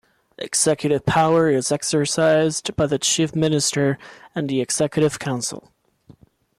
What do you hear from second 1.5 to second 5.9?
is exercised by the Chief Minister and the Executive Council.